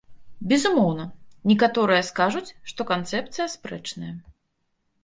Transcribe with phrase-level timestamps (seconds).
[0.53, 1.05] Безумоўна,
[1.51, 4.13] некаторыя скажуць, што канцэпцыя спрэчная.